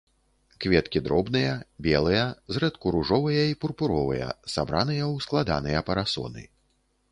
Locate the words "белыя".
1.87-2.23